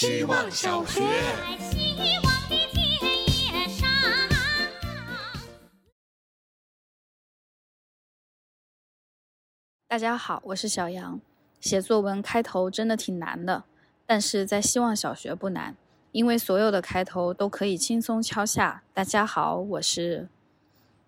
[0.00, 1.02] 希望小学。
[9.88, 11.20] 大家好，我是小杨。
[11.58, 13.64] 写作文开头真的挺难的，
[14.06, 15.74] 但是在希望小学不难，
[16.12, 18.84] 因为所有的开头都可以轻松敲下。
[18.94, 20.28] 大家好，我是，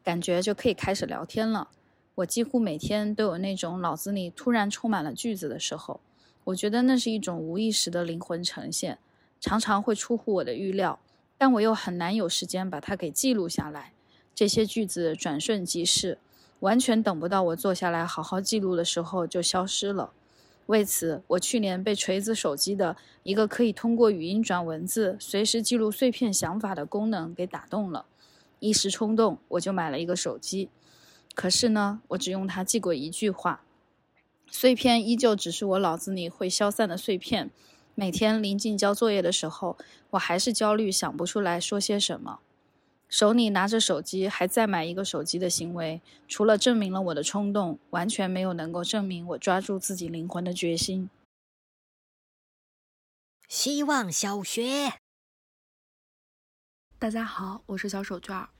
[0.02, 1.68] 感觉就可以开始聊天了。
[2.16, 6.00] 我几乎每天都有那种脑子里突然充满了句子的时候，
[6.44, 8.98] 我觉得那是一种无意识的灵魂呈现，
[9.40, 10.98] 常常会出乎我的预料，
[11.36, 13.92] 但我又很难有时间把它给记录下来。
[14.34, 16.18] 这些句子转瞬即逝，
[16.60, 20.12] 完全等不到我坐下来好好记录的时候就消失了。
[20.66, 28.06] 为此，我去年被锤子手机的一个可以通过语音转文字、随时记录碎片想法的功能给打动了，
[28.60, 30.70] 一时冲动我就买了一个手机。
[31.34, 33.62] 可是呢，我只用它记过一句话，
[34.50, 37.50] 碎片依旧只是我脑子里会消散的碎片。
[37.94, 39.78] 每天临近交作业的时候，
[40.10, 42.40] 我还是焦虑，想不出来说些什么。
[43.08, 51.10] 手里拿着手机，还再买一个手机的行为，除了证明了我的冲动，完全没有能够证明我抓住自己灵魂的决心。
[53.48, 54.94] 希望小学，
[56.98, 58.50] 大家好，我是小手绢儿。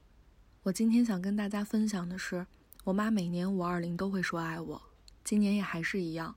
[0.64, 2.47] 我今天想跟大家分享的是。
[2.84, 4.82] 我妈每年五二零都会说爱我，
[5.31, 6.34] 今年也还是一样。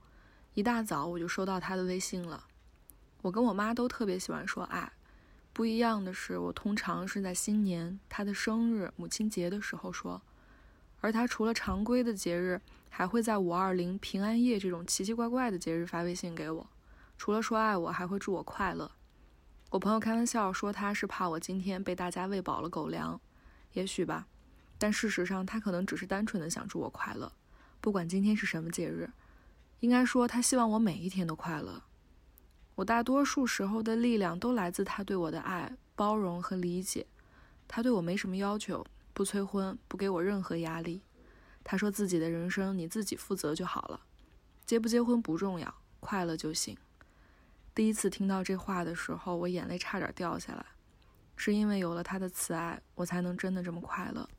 [0.53, 2.45] 一大早我就收到她的微信了。
[3.23, 4.93] 我跟我妈都特别喜欢说爱，
[5.51, 10.21] 不一样的是，我通常是在新年、她的生日、母亲节的时候说，
[11.01, 16.67] 而她除了常规的节日，还会在五二零、平安夜这种奇奇怪怪的节日发微信给我。
[17.17, 18.91] 除了说爱我，还会祝我快乐。
[19.71, 23.19] 我朋友开玩笑说她是怕我今天被大家喂饱了狗粮，
[23.71, 24.27] 也许吧。
[24.77, 27.31] 但事实上，他可能只是单纯的想祝我快乐，
[27.83, 29.09] 不管今天是什么节日。
[29.81, 31.83] 应该说，他希望我每一天都快乐。
[32.75, 37.05] 我大多数时候的力量都来自他对我的爱、包容和理解。
[37.67, 41.01] 他对我没什么要求，不催婚，不给我任何压力。
[41.61, 43.99] 他说自己的人生你自己负责就好了，
[44.65, 46.77] 结不结婚不重要，快乐就行。
[47.75, 50.65] 第一次听到这话的时候，我眼泪差点掉下来，
[51.35, 54.29] 是因为有了他的慈爱，我才能真的这么快乐。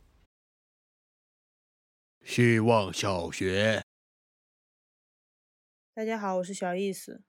[2.24, 3.82] 希望小学，
[5.94, 7.22] 大家好，我是小意思。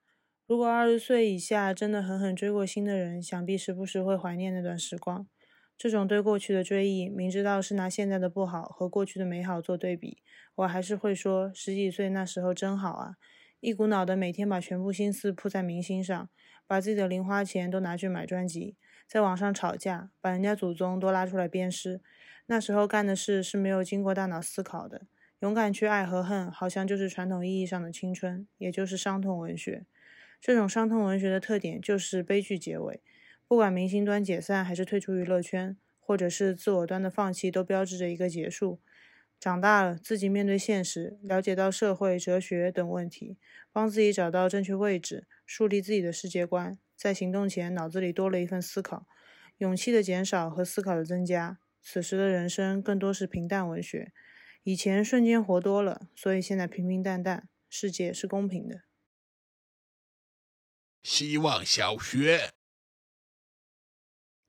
[0.47, 5.27] 如果二十岁以下真的狠狠追过星的人，想必时不时会怀念那段时光。
[5.77, 10.23] 这种对过去的追忆，明知道是拿现在的不好和过去的美好做对比，
[10.55, 13.15] 我还是会说十几岁那时候真好啊！
[13.59, 16.29] 一股脑的每天把全部心思扑在明星上，
[16.65, 18.77] 把自己的零花钱都拿去买专辑，
[19.09, 22.01] 在网上吵架，把人家祖宗都拉出来鞭尸。
[22.47, 25.07] 那时候干的事是没有经过大脑思考的，
[25.39, 29.85] 勇敢去爱和恨，好像就是传统意义上的青春，也就是伤痛文学。
[30.39, 33.01] 这种伤痛文学的特点就是悲剧结尾，
[33.47, 38.79] 不管明星端解散还是退出娱乐圈，或者是自我端的放弃，都标志着一个结束。
[39.39, 43.37] 长大了，自己面对现实，了解到社会、哲学等问题，
[43.71, 49.05] 帮自己找到正确位置，树立自己的世界观，在行动前脑子里多了一份思考，
[49.57, 51.57] 勇气的减少和思考的增加。
[51.87, 54.11] 此时的人生更多是平淡文学，
[54.63, 57.47] 以前瞬间活多了，所以现在平平淡淡。
[57.69, 58.81] 世界是公平的。
[61.03, 62.53] 希望小学，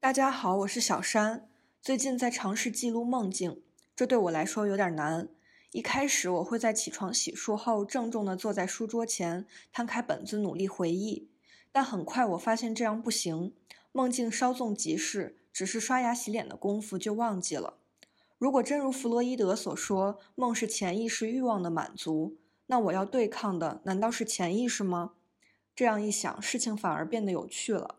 [0.01, 1.51] 大家好，我是小山。
[1.83, 3.63] 最近在尝试记录梦境，
[3.95, 5.29] 这对我来说有点难。
[5.73, 11.29] 一开始我会在起床洗漱后，郑重地坐在书桌前，摊开本子努力回忆，
[11.71, 13.55] 但很快我发现这样不行，
[13.93, 15.37] 梦境稍纵即逝。
[15.57, 17.79] 只是刷牙洗脸的功夫就忘记了。
[18.37, 22.37] 如果真如弗洛伊德所说，梦是潜意识欲望的满足，
[22.67, 25.13] 那我要对抗的难道是潜意识吗？
[25.75, 27.95] 这样一想，事情反而变得有趣了。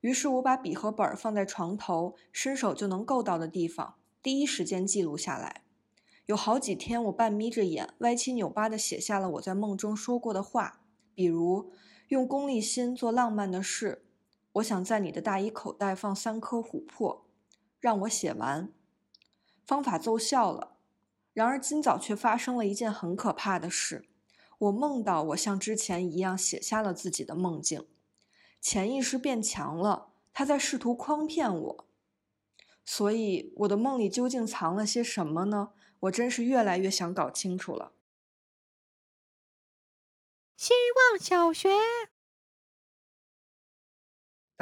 [0.00, 5.62] 于是我把笔和本放在床头，伸手就能够到的地方，第一时间记录下来。
[6.26, 10.82] 有好几天，我半眯着眼，歪七扭八地写下了我在梦中说过的话，
[11.16, 11.72] 比如
[12.06, 14.04] 用功利心做浪漫的事。
[14.52, 17.26] 我想在你的大衣口袋放三颗琥珀，
[17.80, 18.72] 让我写完。
[19.66, 20.76] 方法奏效了，
[21.32, 24.08] 然而今早却发生了一件很可怕的事。
[24.58, 27.88] 我梦到我像之前一样写下了自己的梦境，
[28.60, 31.86] 潜意识变强了，他在试图诓骗我。
[32.84, 35.72] 所以我的梦里究竟藏了些什么呢？
[36.00, 37.92] 我真是越来越想搞清楚了。
[40.56, 40.72] 希
[41.10, 41.68] 望小学。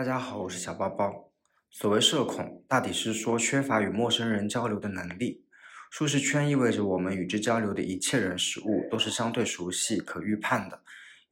[0.00, 1.30] 大家好，我是小包包。
[1.68, 5.44] 所谓社恐，大抵是说缺乏与陌生人交流的能力。
[5.90, 10.80] 舒适圈意味着我们与之交流的一切人事物都是相对熟悉、可预判的，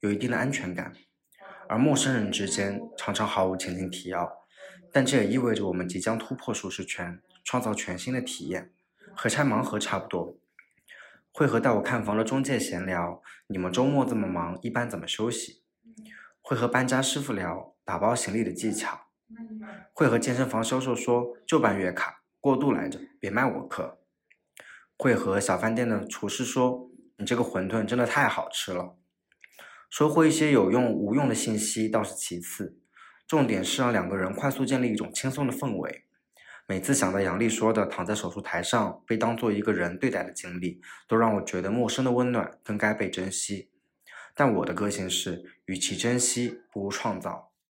[0.01, 0.93] 有一定的安全感。
[1.67, 4.31] 而陌生人之间常常毫无前情提要，
[4.93, 8.71] 但这也意味着我们即将突破舒适圈，创造全新的体验，
[9.15, 10.37] 和拆盲盒差不多。
[11.31, 15.58] 会和带我看房的中介闲聊，你们周末这么忙，一般怎么休息？
[16.49, 19.01] 会和搬家师傅聊打包行李的技巧，
[19.93, 23.99] 会和健身房销售说就办月卡，过度来着，别卖我课。
[24.97, 28.97] 会和小饭店的厨师说你这个馄饨真的太好吃了。
[29.91, 32.79] 收获一些有用无用的信息倒是其次，
[33.27, 36.05] 重点是让两个人快速建立一种轻松的氛围。
[36.67, 43.69] 每次想到杨丽说的躺在手术台上被当做一个人对待的经历，都让我觉得陌生的温暖更该被珍惜。
[44.35, 47.48] 但我的个性是，与其珍惜，不如创造。